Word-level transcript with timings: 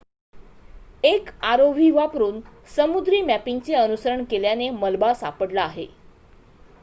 एक 1.03 1.29
rov 1.51 1.77
वापरून 1.93 2.39
समुद्री 2.75 3.21
मॅपिंगचे 3.23 3.73
अनुसरण 3.75 4.23
केल्याने 4.25 4.69
मलबा 4.71 5.13
सापडला 5.13 5.63
आहे 5.63 5.85